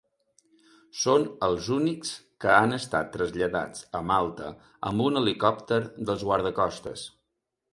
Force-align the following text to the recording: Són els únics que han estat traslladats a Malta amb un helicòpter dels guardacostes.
Són 1.01 1.25
els 1.47 1.67
únics 1.75 2.13
que 2.45 2.49
han 2.53 2.73
estat 2.79 3.11
traslladats 3.17 3.83
a 4.01 4.01
Malta 4.13 4.49
amb 4.91 5.07
un 5.11 5.21
helicòpter 5.23 5.81
dels 6.11 6.25
guardacostes. 6.31 7.07